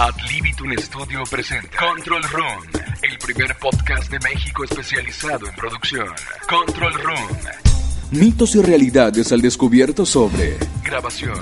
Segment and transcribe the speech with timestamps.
[0.00, 2.62] Ad Libitum Studio presenta Control Room,
[3.02, 6.06] el primer podcast de México especializado en producción.
[6.48, 7.28] Control Room.
[8.10, 11.38] Mitos y realidades al descubierto sobre Grabación,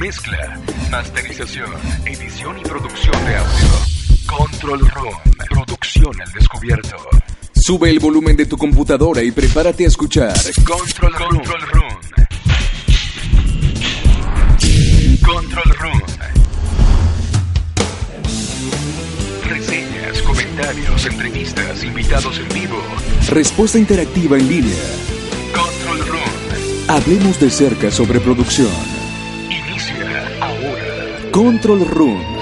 [0.00, 0.58] mezcla,
[0.90, 1.70] masterización,
[2.04, 3.68] edición y producción de audio.
[4.26, 5.14] Control Room.
[5.48, 6.96] Producción al descubierto.
[7.54, 11.14] Sube el volumen de tu computadora y prepárate a escuchar Control.
[11.14, 11.79] Control Room.
[21.10, 22.76] Entrevistas, invitados en vivo.
[23.30, 24.78] Respuesta interactiva en línea.
[25.54, 26.30] Control Room.
[26.88, 28.70] Hablemos de cerca sobre producción.
[29.48, 31.30] Inicia ahora.
[31.32, 32.40] Control Room.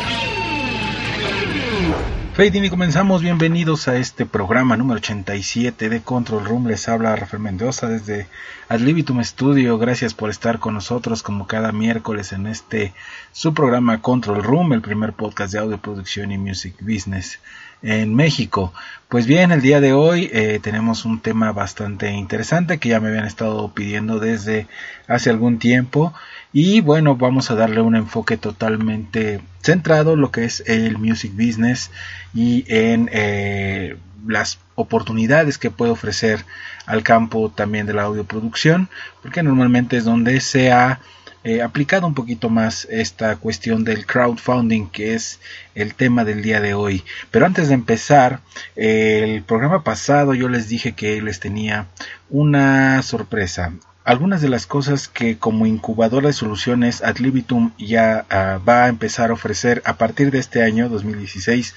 [2.39, 7.43] Fading y comenzamos, bienvenidos a este programa número 87 de Control Room, les habla Rafael
[7.43, 8.29] Mendoza desde
[8.69, 12.95] Ad Libitum Studio, gracias por estar con nosotros como cada miércoles en este
[13.33, 17.41] su programa Control Room, el primer podcast de audio producción y music business
[17.83, 18.73] en México.
[19.09, 23.09] Pues bien, el día de hoy eh, tenemos un tema bastante interesante que ya me
[23.09, 24.67] habían estado pidiendo desde
[25.07, 26.13] hace algún tiempo
[26.53, 31.33] y bueno, vamos a darle un enfoque totalmente centrado en lo que es el music
[31.33, 31.91] business
[32.35, 36.45] y en eh, las oportunidades que puede ofrecer
[36.87, 38.89] al campo también de la audioproducción,
[39.23, 41.01] porque normalmente es donde se ha
[41.45, 45.41] eh, aplicado un poquito más esta cuestión del crowdfunding, que es
[45.75, 47.05] el tema del día de hoy.
[47.31, 48.41] Pero antes de empezar,
[48.77, 51.87] el programa pasado yo les dije que les tenía
[52.29, 53.73] una sorpresa
[54.09, 59.29] algunas de las cosas que como incubadora de soluciones Adlibitum ya uh, va a empezar
[59.29, 61.75] a ofrecer a partir de este año 2016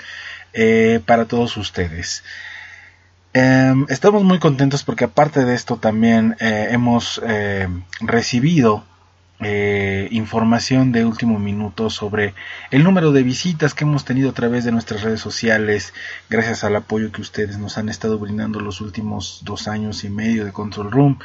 [0.54, 2.24] eh, para todos ustedes.
[3.36, 7.22] Um, estamos muy contentos porque aparte de esto también eh, hemos
[8.00, 8.86] recibido
[9.44, 12.36] eh, información de último minuto sobre
[12.70, 15.94] el número de visitas que hemos tenido a través de nuestras redes sociales,
[16.30, 20.46] gracias al apoyo que ustedes nos han estado brindando los últimos dos años y medio
[20.46, 21.20] de Control Room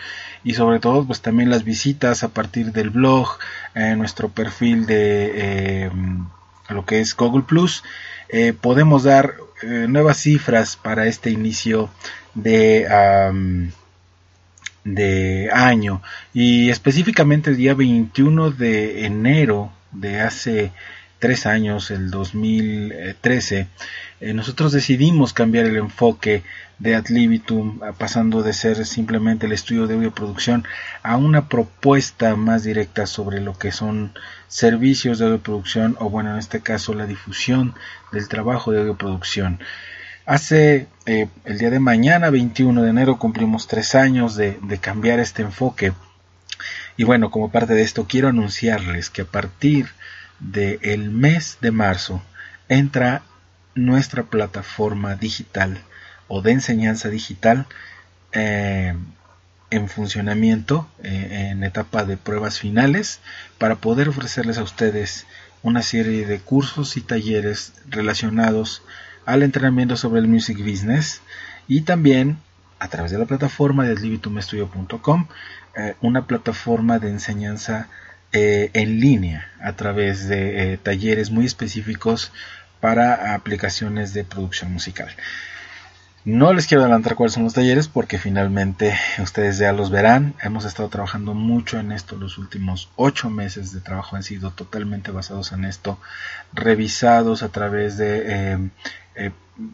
[0.45, 3.39] y sobre todo pues también las visitas a partir del blog,
[3.75, 5.91] eh, nuestro perfil de eh,
[6.71, 7.85] lo que es Google Plus,
[8.29, 11.89] eh, podemos dar nuevas cifras para este inicio
[12.35, 12.87] de
[14.87, 16.01] de año
[16.33, 20.73] y específicamente el día 21 de enero de hace
[21.19, 23.67] tres años, el 2013,
[24.21, 26.45] eh, nosotros decidimos cambiar el enfoque
[26.79, 30.65] de Adlibitum, pasando de ser simplemente el estudio de audioproducción
[31.03, 34.13] a una propuesta más directa sobre lo que son
[34.47, 37.75] servicios de audioproducción o bueno, en este caso la difusión
[38.13, 39.59] del trabajo de audioproducción.
[40.27, 45.21] Hace eh, el día de mañana, 21 de enero, cumplimos tres años de, de cambiar
[45.21, 45.93] este enfoque.
[46.97, 49.87] Y bueno, como parte de esto, quiero anunciarles que a partir
[50.41, 52.23] del mes de marzo
[52.69, 53.23] entra
[53.77, 55.79] nuestra plataforma digital
[56.27, 57.67] o de enseñanza digital
[58.33, 58.97] eh,
[59.71, 63.21] en funcionamiento eh, en etapa de pruebas finales
[63.59, 65.25] para poder ofrecerles a ustedes
[65.63, 68.83] una serie de cursos y talleres relacionados
[69.27, 71.21] al entrenamiento sobre el music business
[71.69, 72.39] y también
[72.79, 75.27] a través de la plataforma de libitumestudio.com
[75.77, 77.89] eh, una plataforma de enseñanza
[78.33, 82.33] eh, en línea a través de eh, talleres muy específicos
[82.81, 85.09] para aplicaciones de producción musical.
[86.27, 90.35] No les quiero adelantar cuáles son los talleres porque finalmente ustedes ya los verán.
[90.43, 92.17] Hemos estado trabajando mucho en esto.
[92.17, 96.01] Los últimos ocho meses de trabajo han sido totalmente basados en esto,
[96.53, 98.71] revisados a través de eh,
[99.15, 99.31] eh,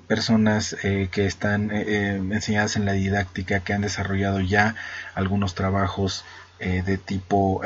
[0.06, 4.74] personas eh, que están enseñadas en la didáctica, que han desarrollado ya
[5.14, 6.22] algunos trabajos
[6.60, 7.62] de tipo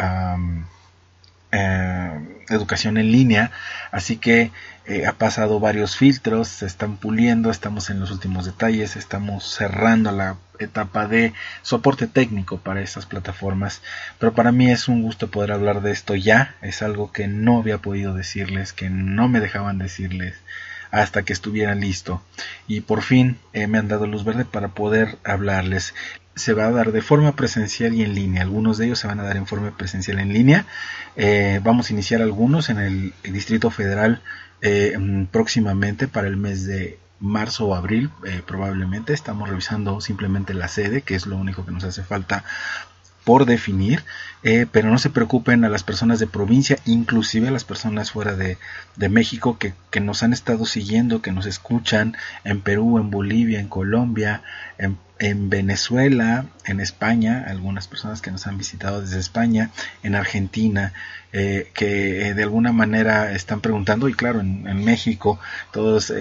[1.52, 3.50] educación en línea.
[3.90, 4.52] Así que
[5.06, 10.37] ha pasado varios filtros, se están puliendo, estamos en los últimos detalles, estamos cerrando la
[10.58, 11.32] etapa de
[11.62, 13.82] soporte técnico para estas plataformas.
[14.19, 17.58] Pero para mí es un gusto poder hablar de esto ya, es algo que no
[17.58, 20.37] había podido decirles, que no me dejaban decirles
[20.91, 22.23] hasta que estuviera listo.
[22.67, 25.94] Y por fin eh, me han dado luz verde para poder hablarles.
[26.35, 28.43] Se va a dar de forma presencial y en línea.
[28.43, 30.67] Algunos de ellos se van a dar en forma presencial en línea.
[31.17, 34.23] Eh, vamos a iniciar algunos en el, Distrito Federal
[34.62, 34.97] eh,
[35.31, 38.11] próximamente para el mes de marzo o abril
[38.47, 42.44] probablemente estamos revisando simplemente la sede que es lo único que nos hace falta
[43.27, 44.05] por definir,
[44.46, 48.37] eh, pero no se preocupen a las personas de provincia, inclusive a las personas fuera
[48.37, 48.58] de,
[48.94, 53.58] de México que, que, nos han estado siguiendo, que nos escuchan en Perú, en Bolivia,
[53.58, 54.44] en Colombia,
[54.78, 59.70] en en Venezuela, en España, algunas personas que nos han visitado desde España,
[60.02, 60.92] en Argentina,
[61.32, 65.40] eh, que eh, de alguna manera están preguntando, y claro, en, México,
[65.72, 66.12] todas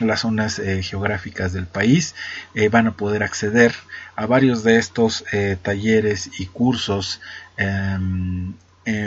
[0.00, 2.14] las zonas geográficas del país
[2.70, 3.74] van a poder acceder
[4.14, 5.24] a varios de estos
[5.62, 7.20] talleres y cursos
[7.56, 8.54] em,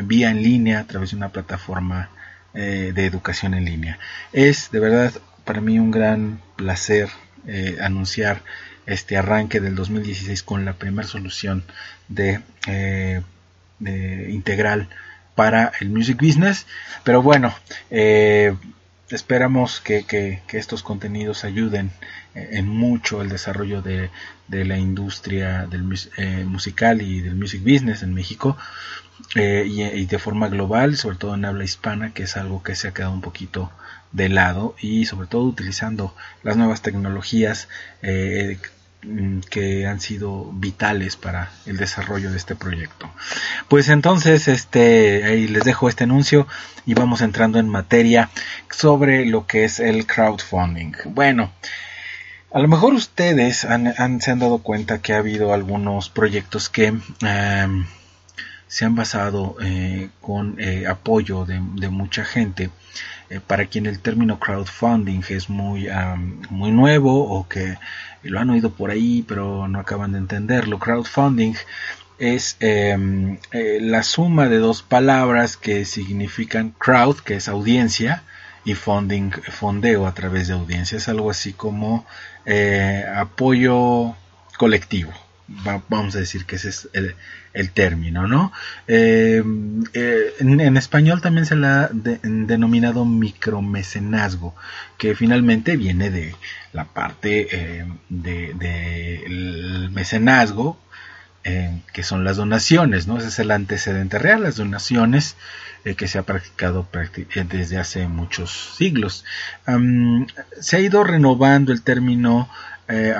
[0.04, 2.10] vía en línea a través de una plataforma
[2.54, 4.00] de educación en línea.
[4.34, 5.14] Es de verdad
[5.46, 7.10] para mí un gran placer
[7.80, 8.42] anunciar
[8.90, 11.64] este arranque del 2016 con la primera solución
[12.18, 13.22] eh,
[13.80, 14.90] de, integral
[15.36, 16.66] para el music business
[17.04, 17.54] pero bueno
[17.92, 18.56] eh,
[19.10, 21.92] esperamos que, estos contenidos ayuden
[22.36, 24.10] eh, en mucho el desarrollo de,
[24.48, 28.58] la industria del musical y del music business en México
[29.36, 32.94] y, de forma global, sobre todo en habla hispana, que es algo que se ha
[32.94, 33.72] quedado un poquito
[34.12, 37.68] de lado y sobre todo utilizando las nuevas tecnologías
[38.02, 38.79] Mm,
[39.50, 43.10] que han sido vitales para el desarrollo de este proyecto.
[43.68, 46.48] Pues entonces, este, ahí les dejo este anuncio
[46.86, 48.30] y vamos entrando en materia
[48.70, 50.94] sobre lo que es el crowdfunding.
[51.06, 51.52] Bueno,
[52.52, 56.88] a lo mejor ustedes han, se han dado cuenta que ha habido algunos proyectos que
[57.22, 57.86] em,
[58.70, 62.70] se han basado eh, con eh, apoyo de, mucha gente
[63.32, 65.90] eh, para quien el término crowdfunding es muy,
[66.52, 67.78] muy nuevo o que
[68.22, 70.78] lo han oído por ahí pero no acaban de entenderlo.
[70.78, 71.56] Crowdfunding
[72.20, 78.24] es em, eh, la suma de dos palabras que significan crowd, que es audiencia,
[78.66, 80.98] y funding, fondeo a través de audiencia.
[80.98, 82.06] Es algo así como
[83.16, 84.16] apoyo
[84.58, 85.12] colectivo
[85.90, 86.90] vamos a decir que ese es
[87.54, 88.52] el, término, ¿no?
[88.88, 89.44] Eh,
[89.94, 94.56] eh, en, español también se le ha denominado micromecenazgo,
[94.98, 96.36] que finalmente viene de
[96.74, 100.80] la parte eh, del mecenazgo,
[101.94, 103.18] que son las donaciones, ¿no?
[103.18, 105.36] Ese es el antecedente real, las donaciones
[105.98, 106.88] que se ha practicado
[107.50, 109.26] desde hace muchos siglos.
[110.60, 112.50] se ha ido renovando el término
[112.92, 113.14] eh,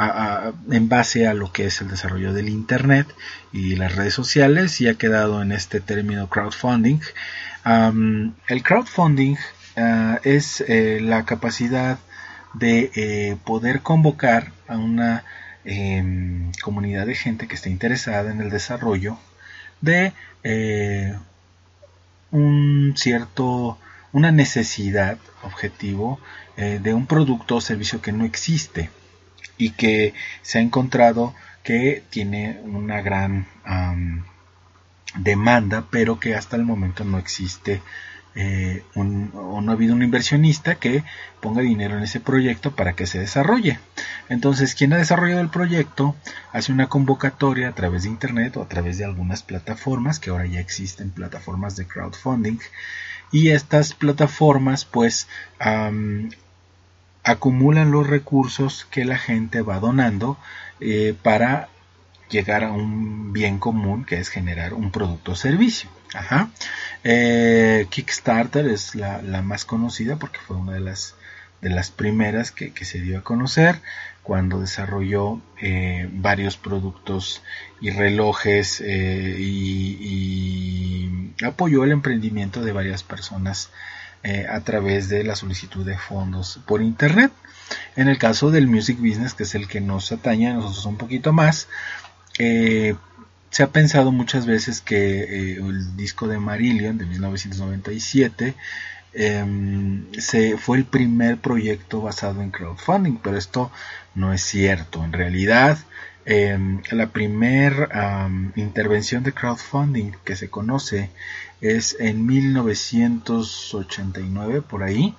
[0.72, 3.06] en base a lo que es el desarrollo del Internet
[3.52, 7.00] y las redes sociales y ha quedado en este término crowdfunding.
[7.66, 9.38] el crowdfunding
[9.76, 12.00] eh, es eh, la capacidad
[12.56, 15.24] de poder convocar a una
[15.66, 19.20] em, comunidad de gente que esté interesada en el desarrollo
[19.82, 20.14] de
[22.32, 23.78] un cierto
[24.14, 26.20] una necesidad objetivo
[26.58, 28.90] de un producto o servicio que no existe
[29.60, 33.46] y que se ha encontrado que tiene una gran
[35.16, 37.84] demanda, pero que hasta el momento no existe
[38.36, 41.04] eh, o no ha habido un inversionista que
[41.42, 43.80] ponga dinero en ese proyecto para que se desarrolle.
[44.30, 46.16] Entonces, quien ha desarrollado el proyecto
[46.54, 50.46] hace una convocatoria a través de Internet o a través de algunas plataformas, que ahora
[50.46, 52.60] ya existen plataformas de crowdfunding,
[53.32, 55.28] y estas plataformas pues
[57.30, 60.38] acumulan los recursos que la gente va donando
[60.80, 61.70] eh, para
[62.30, 65.90] llegar a un bien común que es generar un producto o servicio.
[67.04, 71.16] Eh, Kickstarter es la, más conocida porque fue una de las,
[71.92, 73.80] primeras que, se dio a conocer
[74.24, 77.44] cuando desarrolló eh, varios productos
[77.82, 80.00] y relojes y,
[81.44, 83.70] apoyó el emprendimiento de varias personas
[84.22, 87.32] eh, a través de la solicitud de fondos por internet.
[87.96, 90.98] En el caso del music business, que es el que nos atañe a nosotros un
[90.98, 91.70] poquito más,
[92.38, 92.96] eh,
[93.50, 98.56] se ha pensado muchas veces que eh, el disco de Marillion de 1997
[99.14, 100.06] em,
[100.58, 103.72] fue el primer proyecto basado en crowdfunding, pero esto
[104.16, 105.02] no es cierto.
[105.02, 105.78] En realidad,
[106.26, 111.10] em, la primera intervención de crowdfunding que se conoce
[111.62, 115.16] es en 1989 por ahí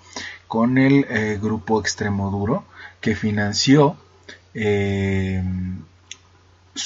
[0.48, 2.64] con el eh, grupo Extremoduro
[3.00, 3.96] que financió
[4.54, 5.44] eh,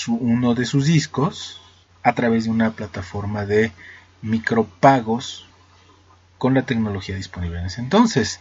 [0.08, 1.60] uno de sus discos
[2.02, 3.72] a través de una plataforma de
[4.22, 5.46] micropagos
[6.38, 8.40] con la tecnología disponible en ese entonces.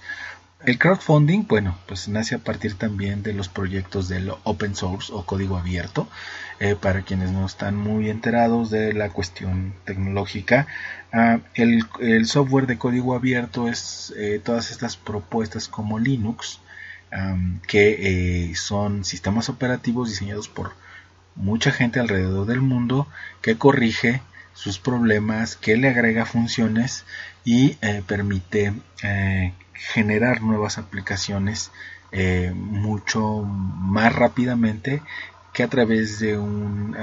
[0.65, 5.25] El crowdfunding, bueno, pues nace a partir también de los proyectos del open source o
[5.25, 6.07] código abierto.
[6.59, 10.67] Eh, para quienes no están muy enterados de la cuestión tecnológica,
[11.11, 16.59] ah, el, software de código abierto es eh, todas estas propuestas como Linux,
[17.67, 20.73] que eh, son sistemas operativos diseñados por
[21.35, 23.07] mucha gente alrededor del mundo
[23.41, 24.21] que corrige
[24.53, 27.05] sus problemas, que le agrega funciones
[27.43, 27.75] y
[28.07, 28.73] permite
[29.73, 31.71] generar nuevas aplicaciones
[32.11, 35.01] eh, mucho más rápidamente
[35.51, 36.95] que a través de un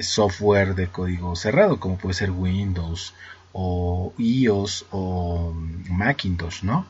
[0.00, 3.14] software de código cerrado como puede ser Windows
[3.52, 5.52] o iOS o
[5.88, 6.86] Macintosh, ¿no?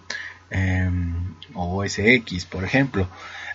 [0.50, 3.08] Em, o OS X, por ejemplo.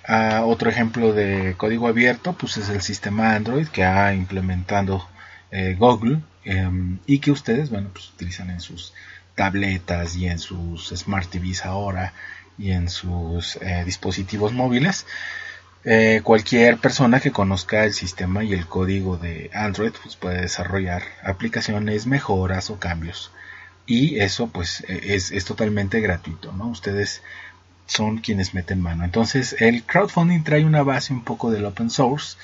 [0.08, 5.08] Ah, otro ejemplo de código abierto, pues es el sistema Android que ha implementado
[5.54, 8.94] eh, Google em, y que ustedes, bueno, pues utilizan en sus
[9.36, 12.14] tabletas y en sus smart TVs ahora
[12.58, 15.06] y en sus eh, dispositivos móviles.
[15.86, 21.04] Eh, cualquier persona que conozca el sistema y el código de Android pues puede desarrollar
[21.24, 23.32] aplicaciones, mejoras o cambios.
[23.86, 26.70] Y eso pues e, es, es totalmente gratuito, ¿no?
[26.70, 27.22] Ustedes
[27.86, 29.04] son quienes meten mano.
[29.04, 32.38] Entonces el crowdfunding trae una base un poco del open source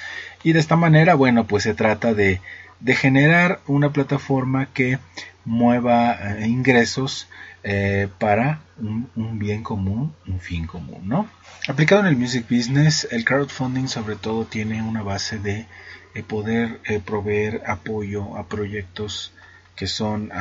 [0.43, 2.41] y de esta manera, bueno, pues se trata de,
[2.79, 4.99] de generar una plataforma que
[5.45, 7.27] mueva eh, ingresos
[7.63, 11.27] eh, para un, bien común, un fin común, ¿no?
[11.67, 15.65] Aplicado en el music business, el crowdfunding sobre todo tiene una base de
[16.15, 19.33] eh, poder proveer apoyo a proyectos
[19.75, 20.31] que son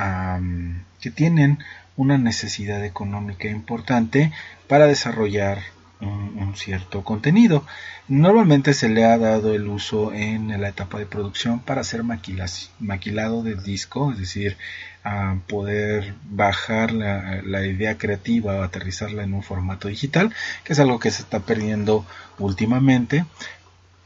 [1.01, 1.59] que tienen
[1.97, 4.33] una necesidad económica importante
[4.67, 5.59] para desarrollar
[6.01, 7.65] un, cierto contenido.
[8.09, 13.43] Normalmente se le ha dado el uso en la etapa de producción para hacer maquilado
[13.43, 14.57] del disco, es decir,
[15.05, 20.99] a poder bajar la, idea creativa o aterrizarla en un formato digital, que es algo
[20.99, 22.05] que se está perdiendo
[22.39, 23.25] últimamente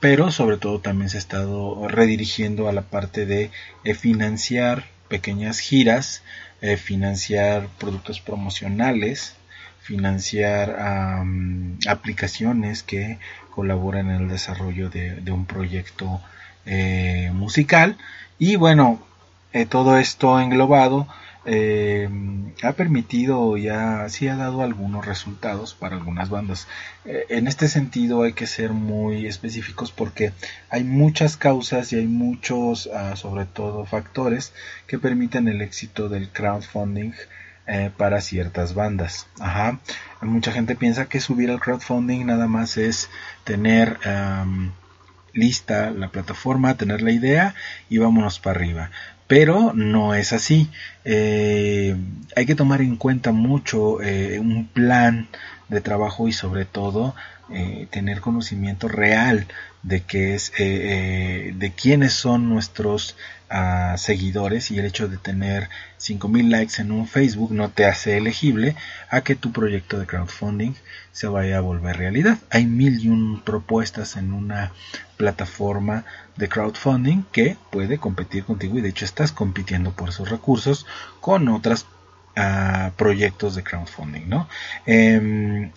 [0.00, 3.52] pero sobre todo también se ha estado redirigiendo a la parte de
[3.84, 6.24] eh, financiar pequeñas giras,
[6.60, 9.36] eh, financiar productos promocionales,
[9.82, 10.76] financiar
[11.88, 13.18] aplicaciones que
[13.50, 16.20] colaboran en el desarrollo de, un proyecto
[16.66, 17.96] eh, musical.
[18.38, 19.00] Y bueno
[19.52, 21.06] eh, todo esto englobado
[21.44, 22.08] eh,
[22.62, 26.68] ha permitido ya sí ha dado algunos resultados para algunas bandas.
[27.04, 30.32] En este sentido hay que ser muy específicos porque
[30.70, 34.52] hay muchas causas y hay muchos ah, sobre todo factores
[34.86, 37.12] que permiten el éxito del crowdfunding
[37.66, 39.26] eh, para ciertas bandas.
[40.20, 43.10] Mucha gente piensa que subir al crowdfunding nada más es
[43.44, 43.98] tener
[45.32, 47.54] lista la plataforma, tener la idea
[47.88, 48.90] y vámonos para arriba.
[49.26, 50.70] Pero no es así.
[51.04, 51.96] Eh,
[52.36, 55.28] hay que tomar en cuenta mucho eh, un plan
[55.68, 57.14] de trabajo y sobre todo
[57.90, 59.46] tener conocimiento real
[59.82, 63.14] de qué es de quiénes son nuestros
[63.52, 65.68] a seguidores y el hecho de tener
[65.98, 68.74] 5000 likes en un Facebook no te hace elegible
[69.10, 70.72] a que tu proyecto de crowdfunding
[71.12, 72.38] se vaya a volver realidad.
[72.48, 74.72] Hay mil y un propuestas en una
[75.18, 76.06] plataforma
[76.36, 80.86] de crowdfunding que puede competir contigo y de hecho estás compitiendo por esos recursos
[81.20, 81.86] con otros
[82.36, 84.48] ah, proyectos de crowdfunding, ¿no?
[84.86, 85.70] Em,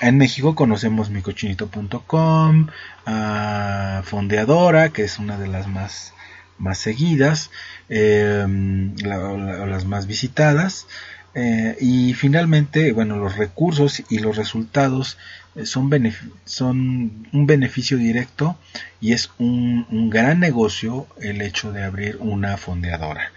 [0.00, 2.68] en México conocemos micochinito.com,
[3.06, 6.12] a ah, Fondeadora, que es una de las más
[6.58, 7.50] más seguidas,
[7.88, 10.86] em, las más visitadas.
[11.34, 15.18] Eh, y finalmente, bueno, los recursos y los resultados
[15.54, 18.58] eh, son un beneficio directo
[19.00, 23.30] y es un, gran negocio el hecho de abrir una fondeadora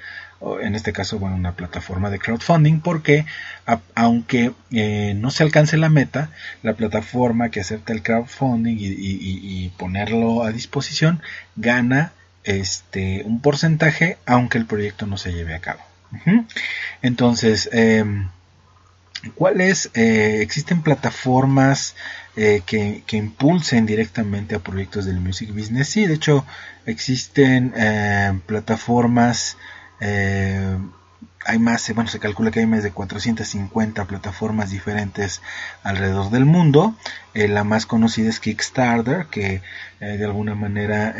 [0.61, 3.25] en este caso, bueno, una plataforma de crowdfunding, porque
[3.95, 6.31] aunque eh, no se alcance la meta,
[6.63, 11.21] la plataforma que acepta el crowdfunding y ponerlo a disposición
[11.55, 15.81] gana este, un porcentaje aunque el proyecto no se lleve a cabo.
[17.01, 18.27] Entonces, em,
[19.35, 19.91] ¿cuáles?
[19.93, 21.95] Eh, existen plataformas
[22.35, 25.89] eh, que, impulsen directamente a proyectos del music business.
[25.89, 26.45] Sí, de hecho,
[26.85, 27.73] existen
[28.45, 29.57] plataformas.
[30.01, 30.91] Em,
[31.45, 35.41] hay más, bueno, se calcula que hay más de 450 plataformas diferentes
[35.83, 36.93] alrededor del mundo.
[37.33, 39.61] Eh, la más conocida es Kickstarter, que
[39.99, 41.15] de alguna manera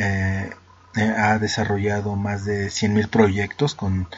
[0.95, 4.09] eh, ha desarrollado más de 100.000 proyectos con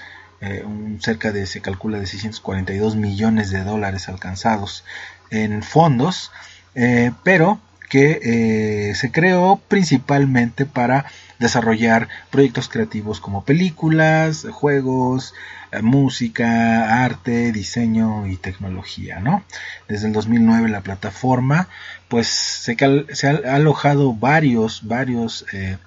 [0.41, 4.83] eh, un, cerca de, se calcula, de 642 millones de dólares alcanzados
[5.29, 6.31] en fondos,
[6.73, 7.59] eh, pero
[7.91, 11.05] que se creó principalmente para
[11.43, 15.35] desarrollar proyectos creativos como películas, juegos,
[15.71, 19.43] eh, música, arte, diseño y tecnología, ¿no?
[19.89, 21.67] Desde el 2009 la plataforma,
[22.07, 22.77] pues se,
[23.11, 25.77] se ha alojado varios, varios eh,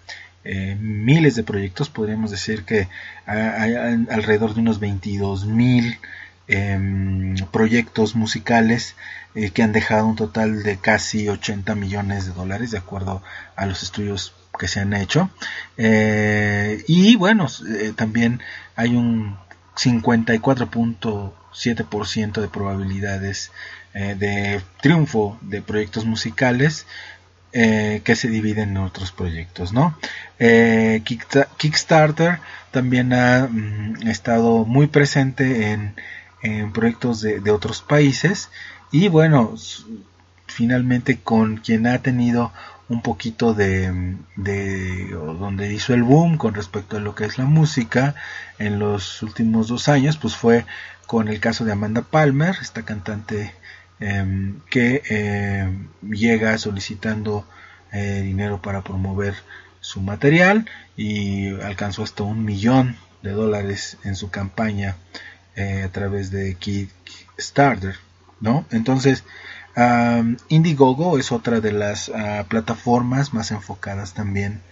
[0.44, 2.88] eh, miles de proyectos, podríamos decir que
[3.24, 3.74] hay
[4.10, 5.98] alrededor de unos 22 mil
[6.48, 8.94] em, proyectos musicales
[9.34, 13.22] eh, que han dejado un total de casi 80 millones de dólares de acuerdo
[13.56, 15.28] a los estudios que se han hecho
[15.76, 17.46] eh, y bueno
[17.94, 18.40] también
[18.74, 19.36] hay un
[19.76, 23.52] 54.7% de probabilidades
[23.92, 26.86] de triunfo de proyectos musicales
[27.58, 29.96] eh, que se dividen en otros proyectos, ¿no?
[30.38, 31.02] Eh,
[31.56, 35.94] Kickstarter también ha mm, estado muy presente en,
[36.72, 38.50] proyectos de, otros países.
[38.92, 39.54] Y bueno,
[40.46, 42.52] finalmente con quien ha tenido
[42.88, 47.46] un poquito de, de donde hizo el boom con respecto a lo que es la
[47.46, 48.14] música
[48.58, 50.64] en los últimos dos años, pues fue
[51.06, 53.52] con el caso de Amanda Palmer, esta cantante
[53.98, 57.46] Em, que em, llega solicitando
[57.92, 59.34] eh, dinero para promover
[59.80, 60.66] su material
[60.98, 64.96] y alcanzó hasta un millón de dólares en su campaña
[65.56, 67.96] eh, a través de Kickstarter,
[68.40, 68.64] ¿no?
[68.70, 69.24] Entonces,
[70.48, 74.62] Indiegogo es otra de las ah, plataformas más enfocadas también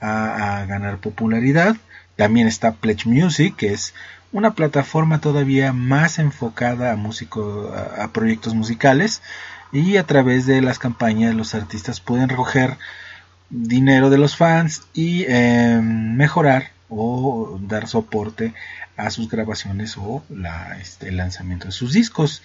[0.00, 1.76] a, ganar popularidad.
[2.16, 3.94] También está Pledge Music, que es
[4.32, 9.22] una plataforma todavía más enfocada a, músico, a, proyectos musicales
[9.72, 12.76] y a través de las campañas los artistas pueden recoger
[13.50, 18.52] dinero de los fans y em, mejorar o dar soporte
[18.96, 20.22] a sus grabaciones o
[20.80, 22.42] este, el lanzamiento de sus discos.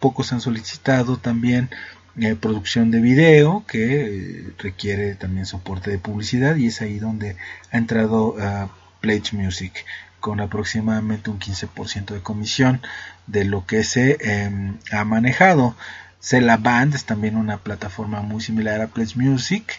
[0.00, 1.70] pocos han solicitado también
[2.18, 7.36] eh, producción de video que eh, requiere también soporte de publicidad y es ahí donde
[7.70, 8.70] ha entrado uh,
[9.02, 9.84] Pledge Music
[10.18, 12.80] con aproximadamente un 15% de comisión
[13.26, 15.76] de lo que se em, ha manejado.
[16.18, 19.78] Cela Band es también una plataforma muy similar a Pledge Music,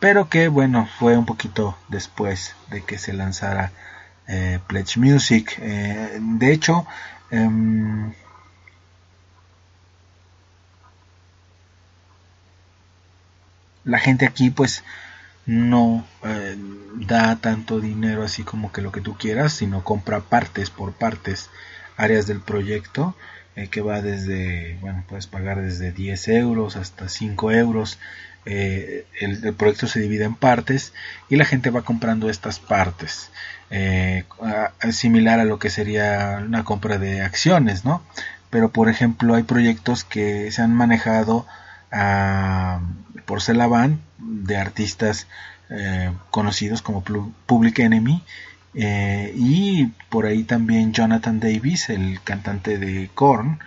[0.00, 3.70] pero que bueno, fue un poquito después de que se lanzara
[4.26, 5.58] eh, Pledge Music.
[5.60, 6.86] Eh, de hecho,
[7.30, 8.12] em,
[13.84, 14.84] la gente aquí pues
[15.46, 16.56] no eh,
[16.94, 21.50] da tanto dinero así como que lo que tú quieras, sino compra partes por partes,
[21.96, 23.14] áreas del proyecto,
[23.70, 27.98] que va desde, bueno, puedes pagar desde 10 euros hasta 5 euros.
[28.46, 30.92] Eh, el, proyecto se divide en partes
[31.28, 33.30] y la gente va comprando estas partes.
[34.90, 38.02] similar a lo que sería una compra de acciones, ¿no?
[38.50, 41.46] Pero por ejemplo hay proyectos que se han manejado
[41.92, 42.80] a,
[43.26, 45.26] por Celaban de artistas
[45.70, 47.04] eh, conocidos como
[47.46, 48.24] Public Enemy
[48.74, 53.60] eh, y por ahí también Jonathan Davis, el cantante de Korn,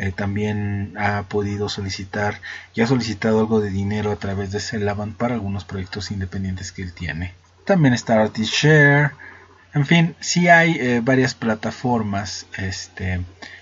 [0.00, 2.40] eh, también ha podido solicitar
[2.74, 6.82] y ha solicitado algo de dinero a través de Celaban para algunos proyectos independientes que
[6.82, 7.34] él tiene.
[7.64, 9.12] También está Artist Share,
[9.74, 13.20] en fin, sí hay varias plataformas este,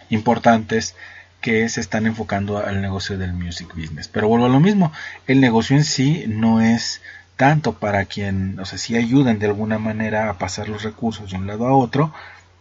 [0.08, 0.94] importantes
[1.40, 4.08] que se están enfocando al negocio del music business.
[4.08, 4.92] Pero vuelvo a lo mismo,
[5.26, 7.00] el negocio en sí no es
[7.36, 11.36] tanto para quien, o sea, sí ayudan de alguna manera a pasar los recursos de
[11.36, 12.12] un lado a otro,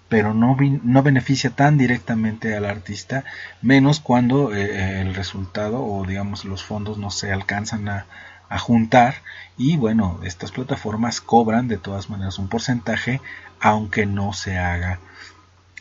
[0.09, 3.23] pero no, no beneficia tan directamente al artista,
[3.61, 8.05] menos cuando eh, eh, el resultado o digamos los fondos no se alcanzan a,
[8.49, 9.15] a juntar.
[9.57, 13.21] Y bueno, estas plataformas cobran de todas maneras un porcentaje
[13.59, 14.99] aunque no se haga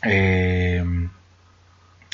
[0.03, 0.83] eh,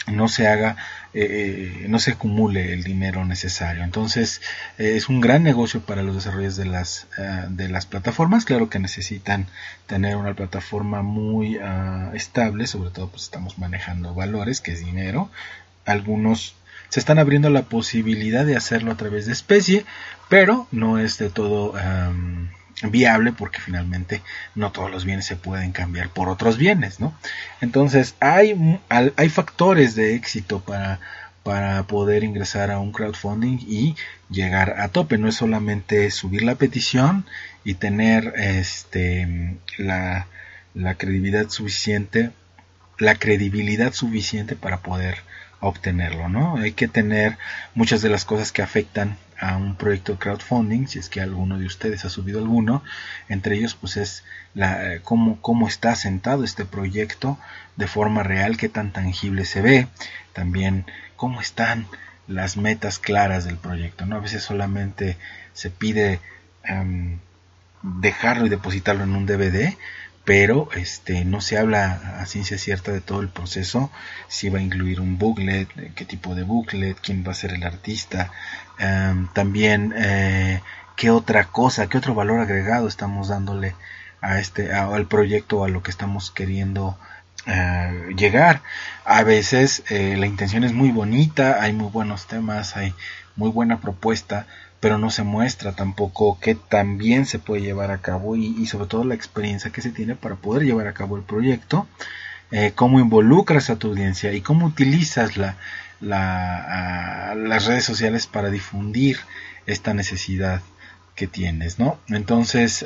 [0.07, 0.75] no se haga,
[1.13, 3.83] eh, eh, no se acumule el dinero necesario.
[3.83, 4.41] Entonces
[4.77, 7.07] eh, es un gran negocio para los desarrollos de las,
[7.49, 8.45] de las plataformas.
[8.45, 9.47] Claro que necesitan
[9.87, 15.29] tener una plataforma muy ah, estable, sobre todo pues estamos manejando valores, que es dinero.
[15.85, 16.55] Algunos
[16.89, 19.85] se están abriendo la posibilidad de hacerlo a través de especie,
[20.29, 21.73] pero no es de todo
[22.81, 24.21] viable porque finalmente
[24.55, 27.13] no todos los bienes se pueden cambiar por otros bienes, ¿no?
[27.61, 30.99] Entonces hay, hay factores de éxito para,
[31.43, 33.95] para poder ingresar a un crowdfunding y
[34.29, 35.17] llegar a tope.
[35.17, 37.25] No es solamente subir la petición
[37.63, 40.27] y tener este, la,
[40.73, 42.31] la credibilidad suficiente,
[42.97, 45.17] la credibilidad suficiente para poder
[45.63, 46.57] obtenerlo, ¿no?
[46.57, 47.37] Hay que tener
[47.73, 51.57] muchas de las cosas que afectan a un proyecto de crowdfunding, si es que alguno
[51.57, 52.83] de ustedes ha subido alguno,
[53.29, 54.23] entre ellos pues es
[54.53, 57.39] la, cómo, cómo está sentado este proyecto
[57.75, 59.87] de forma real, qué tan tangible se ve,
[60.33, 61.87] también cómo están
[62.27, 64.17] las metas claras del proyecto, ¿no?
[64.17, 65.17] A veces solamente
[65.53, 66.19] se pide
[66.63, 67.19] em,
[67.81, 69.75] dejarlo y depositarlo en un DVD,
[70.25, 73.91] pero este no se habla a ciencia cierta de todo el proceso,
[74.27, 77.63] si va a incluir un booklet, qué tipo de booklet, quién va a ser el
[77.63, 78.31] artista,
[78.79, 80.61] em, también eh,
[80.95, 83.75] qué otra cosa, qué otro valor agregado estamos dándole
[84.21, 86.97] a este al proyecto a lo que estamos queriendo
[87.45, 88.61] eh, llegar.
[89.03, 92.93] A veces eh, la intención es muy bonita, hay muy buenos temas, hay
[93.35, 94.47] muy buena propuesta,
[94.83, 98.87] pero no se muestra tampoco qué tan bien se puede llevar a cabo y, sobre
[98.87, 101.87] todo la experiencia que se tiene para poder llevar a cabo el proyecto,
[102.51, 105.55] eh, cómo involucras a tu audiencia y cómo utilizas la,
[106.01, 109.19] la, las redes sociales para difundir
[109.67, 110.61] esta necesidad
[111.15, 111.97] que tienes, ¿no?
[112.09, 112.85] Entonces,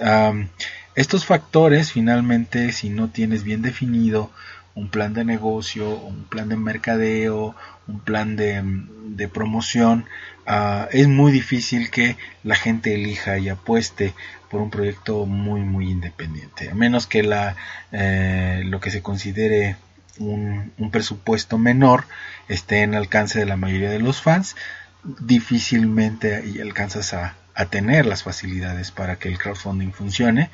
[0.94, 4.30] estos factores, finalmente, si no tienes bien definido
[4.78, 7.56] un plan de negocio, un plan de mercadeo,
[7.88, 10.06] un plan de, promoción,
[10.46, 14.14] ah, es muy difícil que la gente elija y apueste
[14.50, 17.56] por un proyecto muy muy independiente, a menos que la,
[17.92, 19.76] eh, lo que se considere
[20.20, 22.06] un, un, presupuesto menor
[22.48, 24.56] esté en alcance de la mayoría de los fans,
[25.04, 30.52] difícilmente alcanzas a, a tener las facilidades para que el crowdfunding funcione.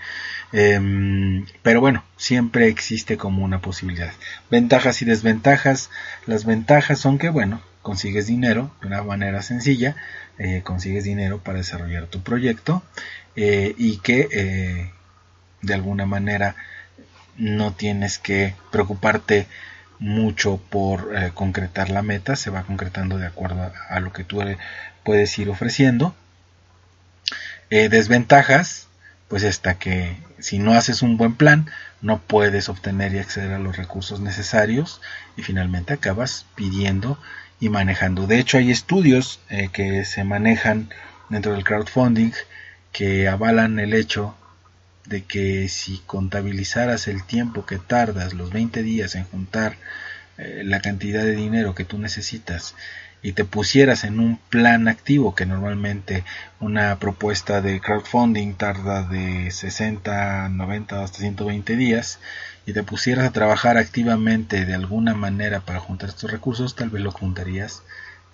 [0.54, 4.13] Em, pero bueno, siempre existe como una posibilidad.
[4.50, 5.89] Ventajas y desventajas.
[6.26, 9.98] Las ventajas son que, bueno, consigues dinero de una manera sencilla,
[10.39, 12.82] eh, consigues dinero para desarrollar tu proyecto
[13.36, 14.92] eh, y que eh,
[15.62, 16.56] de alguna manera
[17.36, 19.48] no tienes que preocuparte
[20.00, 24.42] mucho por concretar la meta, se va concretando de acuerdo a lo que tú
[25.04, 26.16] puedes ir ofreciendo
[27.74, 28.88] eh, desventajas,
[29.30, 31.66] pues está que si no haces un buen plan,
[32.04, 35.02] no puedes obtener y acceder a los recursos necesarios
[35.38, 37.18] y finalmente acabas pidiendo
[37.60, 38.28] y manejando.
[38.28, 40.92] De hecho, hay estudios eh, que se manejan
[41.30, 42.34] dentro del crowdfunding
[42.92, 44.36] que avalan el hecho
[45.08, 49.78] de que si contabilizaras el tiempo que tardas, los 20 días en juntar
[50.38, 52.76] eh, la cantidad de dinero que tú necesitas
[53.24, 56.26] y te pusieras en un plan activo, que normalmente
[56.60, 62.20] una propuesta de crowdfunding tarda de 60, 90 hasta 120 días,
[62.66, 67.02] y te pusieras a trabajar activamente de alguna manera para juntar estos recursos, tal vez
[67.02, 67.84] lo juntarías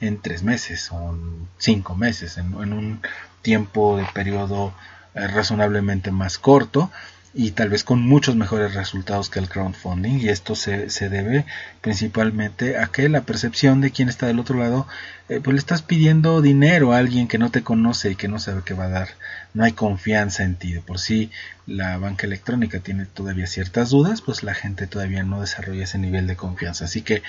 [0.02, 3.02] en tres meses o en cinco meses, en, un
[3.44, 4.74] tiempo de periodo
[5.14, 6.92] eh, razonablemente más corto
[7.34, 11.46] y tal vez con muchos mejores resultados que el crowdfunding y esto se, se debe
[11.82, 14.88] principalmente a que la percepción de quien está del otro lado
[15.30, 18.40] eh, pues le estás pidiendo dinero a alguien que no te conoce y que no
[18.40, 19.10] sabe qué va a dar.
[19.54, 20.74] No hay confianza en ti.
[20.74, 21.30] De por sí
[21.68, 26.26] la banca electrónica tiene todavía ciertas dudas pues la gente todavía no desarrolla ese nivel
[26.26, 26.86] de confianza.
[26.86, 27.22] Así que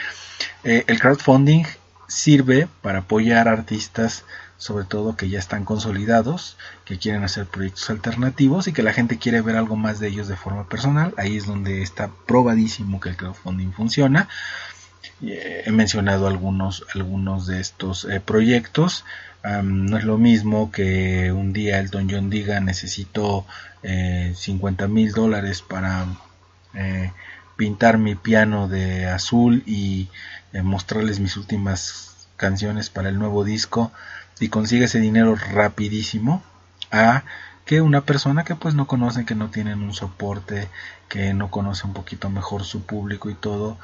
[0.65, 1.65] eh, el crowdfunding
[2.09, 4.25] sirve para apoyar artistas
[4.61, 9.17] sobre todo que ya están consolidados, que quieren hacer proyectos alternativos y que la gente
[9.17, 11.15] quiere ver algo más de ellos de forma personal.
[11.17, 14.29] Ahí es donde está probadísimo que el crowdfunding funciona.
[15.23, 19.07] Eh, he mencionado algunos, algunos de estos eh, proyectos.
[19.43, 23.47] no es lo mismo que un día Elton John diga necesito
[23.83, 26.07] 50 eh, mil dólares para
[27.57, 30.11] pintar mi piano de azul y
[30.53, 33.93] mostrarles mis últimas canciones para el nuevo disco
[34.41, 36.43] y consigue ese dinero rapidísimo
[36.91, 37.23] a
[37.67, 40.69] que una persona que pues no conocen, que no tienen un soporte,
[41.11, 43.79] que no conoce un poquito mejor su público y todo,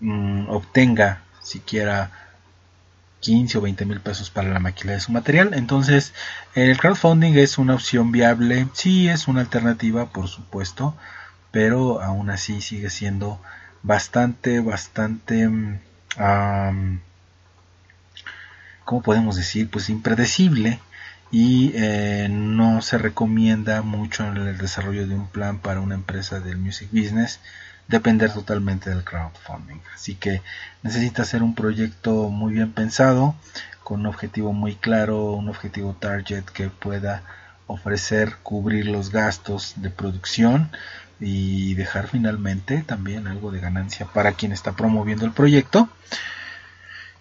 [0.00, 2.10] mm, obtenga siquiera
[3.20, 5.52] 15 o 20 mil pesos para la maquila de su material.
[5.52, 6.14] Entonces,
[6.54, 10.96] el crowdfunding es una opción viable, sí es una alternativa, por supuesto,
[11.50, 13.38] pero aún así sigue siendo
[13.82, 15.46] bastante, bastante...
[15.48, 15.80] Mm,
[18.84, 19.70] ¿cómo podemos decir?
[19.70, 20.80] Pues impredecible
[21.30, 26.40] y eh, no se recomienda mucho en el desarrollo de un plan para una empresa
[26.40, 27.40] del music business
[27.88, 29.80] depender totalmente del crowdfunding.
[29.94, 30.42] Así que
[30.82, 33.34] necesita ser un proyecto muy bien pensado,
[33.82, 37.22] con un objetivo muy claro, un objetivo target que pueda
[37.66, 40.70] ofrecer cubrir los gastos de producción
[41.20, 45.88] y dejar finalmente también algo de ganancia para quien está promoviendo el proyecto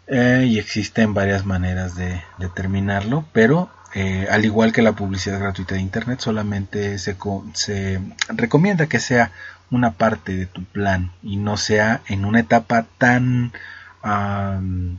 [0.08, 5.76] eh, y existen varias maneras de determinarlo, pero eh, al igual que la publicidad gratuita
[5.76, 7.18] de Internet, solamente se,
[7.54, 9.32] se recomienda que sea
[9.70, 13.54] una parte de tu plan y no sea en una etapa tan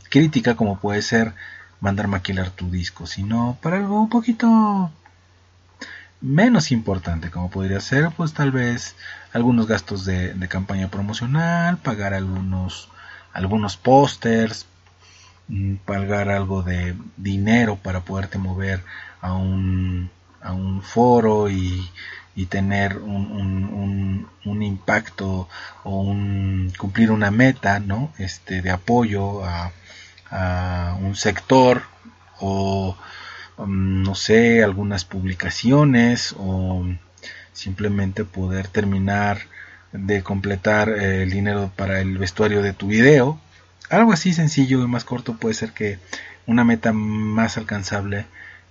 [0.09, 1.35] crítica como puede ser
[1.81, 4.93] mandar maquilar tu disco, sino para algo un poquito
[6.21, 8.95] menos importante, como podría ser, pues tal vez
[9.33, 12.89] algunos gastos de, de campaña promocional, pagar algunos
[13.33, 14.67] algunos pósters,
[15.85, 18.83] pagar algo de dinero para poderte mover
[19.21, 21.91] a un, a un foro y,
[22.35, 25.49] y tener un, un, un, impacto
[25.85, 28.13] o un, cumplir una meta ¿no?
[28.19, 29.73] este, de apoyo a,
[30.31, 31.83] a un sector
[32.41, 32.97] o
[33.59, 36.85] um, no sé algunas publicaciones o
[37.53, 39.39] simplemente poder terminar
[39.93, 43.39] de completar el dinero para el vestuario de tu video
[43.93, 45.99] algo así sencillo y más corto puede ser que
[46.47, 48.27] una meta más alcanzable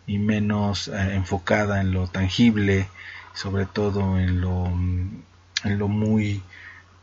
[0.08, 2.88] y menos eh, enfocada en lo tangible
[3.34, 6.44] sobre todo en lo, en lo muy,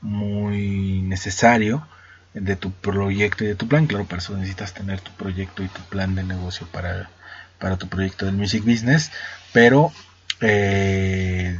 [0.00, 1.86] muy necesario
[2.34, 3.86] de tu proyecto y de tu plan.
[3.86, 7.10] Claro, para eso necesitas tener tu proyecto y tu plan de negocio para,
[7.58, 9.10] para tu proyecto del music business,
[9.52, 9.92] pero
[10.40, 11.58] eh,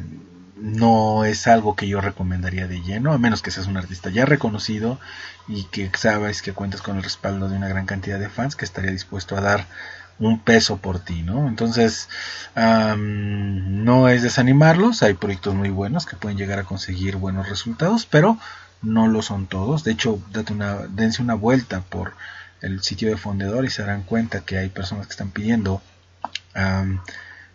[0.61, 4.25] no es algo que yo recomendaría de lleno, a menos que seas un artista ya
[4.25, 4.99] reconocido
[5.47, 8.65] y que sabes que cuentas con el respaldo de una gran cantidad de fans que
[8.65, 9.67] estaría dispuesto a dar
[10.19, 11.49] un peso por ti, ¿no?
[11.49, 12.09] Entonces,
[12.57, 18.39] no es desanimarlos, hay proyectos muy buenos que pueden llegar a conseguir buenos resultados, pero
[18.83, 19.85] no lo son todos.
[19.85, 22.15] De hecho, date una, dense una vuelta por
[22.61, 25.81] el sitio de Fondedor y se darán cuenta que hay personas que están pidiendo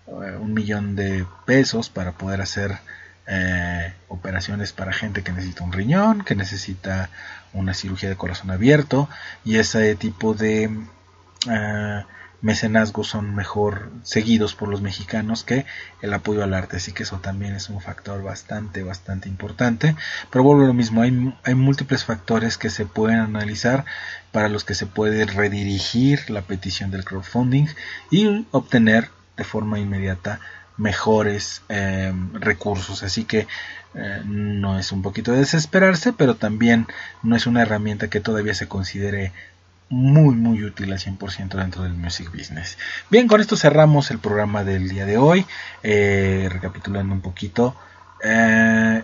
[0.08, 2.78] un millón de pesos para poder hacer
[3.26, 7.10] eh, operaciones para gente que necesita un riñón, que necesita
[7.54, 9.08] una cirugía de corazón abierto
[9.46, 10.70] y ese tipo de
[11.48, 12.06] ah,
[12.42, 15.66] mecenazgos son mejor seguidos por los mexicanos que
[16.02, 19.96] el apoyo al arte, así que eso también es un factor bastante, bastante importante.
[20.30, 23.86] Pero vuelvo a lo mismo, hay, hay múltiples factores que se pueden analizar
[24.34, 27.68] para los que se puede redirigir la petición del crowdfunding
[28.12, 30.40] y obtener de forma inmediata
[30.78, 33.48] mejores em, recursos así que
[33.94, 36.88] eh, no es un poquito de desesperarse pero también
[37.22, 39.32] no es una herramienta que todavía se considere
[39.90, 42.78] muy muy útil al 100% dentro del music business.
[43.12, 45.46] Bien, con esto cerramos el programa del día de hoy.
[45.84, 47.76] Eh, recapitulando un poquito,
[48.24, 49.04] eh,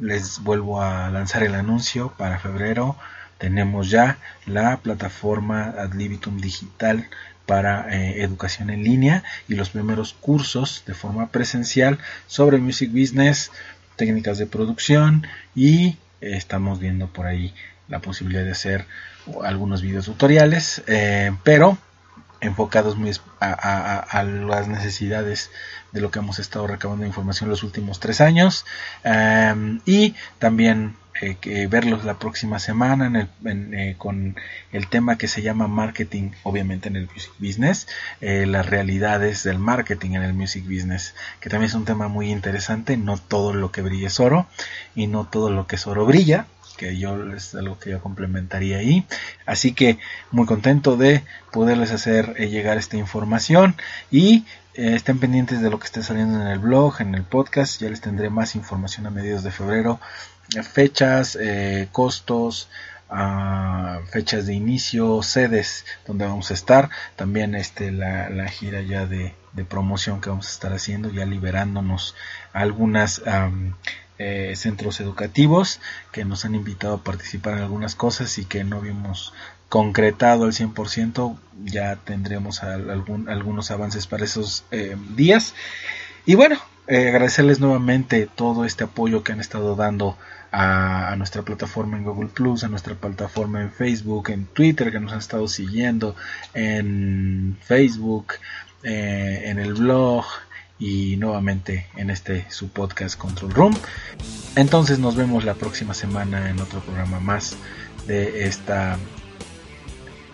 [0.00, 2.96] les vuelvo a lanzar el anuncio para febrero.
[3.38, 7.08] Tenemos ya la plataforma Adlibitum Digital
[7.46, 13.50] para eh, educación en línea y los primeros cursos de forma presencial sobre music business,
[13.96, 17.54] técnicas de producción y estamos viendo por ahí
[17.88, 18.86] la posibilidad de hacer
[19.42, 21.78] algunos videos tutoriales, eh, pero
[22.40, 25.50] enfocados muy a, las necesidades
[25.92, 28.66] de lo que hemos estado recabando información los últimos tres años
[29.86, 34.36] y también eh, que verlos la próxima semana en eh, con
[34.72, 37.86] el tema que se llama marketing obviamente en el music business
[38.20, 42.96] las realidades del marketing en el music business que también es un tema muy interesante.
[42.96, 44.46] No todo lo que brilla es oro
[44.94, 46.46] y no todo lo que es oro brilla
[46.76, 49.06] que yo es algo que yo complementaría ahí.
[49.46, 49.98] Así que
[50.30, 53.76] muy contento de poderles hacer eh, llegar esta información
[54.10, 57.80] y eh, estén pendientes de lo que esté saliendo en el blog, en el podcast.
[57.80, 60.00] Ya les tendré más información a mediados de febrero.
[60.72, 62.68] Fechas, eh, costos,
[63.08, 66.90] ah, fechas de inicio, sedes donde vamos a estar.
[67.16, 69.34] También este, la, gira ya de,
[69.68, 72.16] promoción que vamos a estar haciendo, ya liberándonos
[72.52, 73.22] algunas
[74.16, 75.80] eh, centros educativos
[76.12, 79.32] que nos han invitado a participar en algunas cosas y que no habíamos
[79.68, 85.54] concretado al 100%, ya tendremos algún, algunos avances para esos eh, días.
[86.26, 90.16] Y bueno, eh, agradecerles nuevamente todo este apoyo que han estado dando
[90.52, 95.12] a, nuestra plataforma en Google Plus, a nuestra plataforma en Facebook, en Twitter, que nos
[95.12, 96.14] han estado siguiendo,
[96.52, 98.34] en Facebook,
[98.84, 100.24] en el blog,
[100.78, 103.76] y nuevamente en este su podcast Control Room.
[104.56, 107.56] Entonces nos vemos la próxima semana en otro programa más
[108.06, 108.98] de esta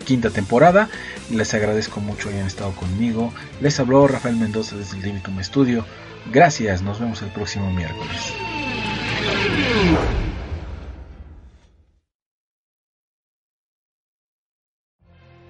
[0.04, 0.88] quinta temporada.
[1.30, 3.32] Les agradezco mucho que hayan estado conmigo.
[3.60, 5.84] Les habló Rafael Mendoza desde el Limitum Studio.
[6.32, 8.32] Gracias, nos vemos el próximo miércoles.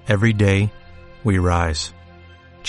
[0.07, 0.73] Every day
[1.23, 1.95] we rise,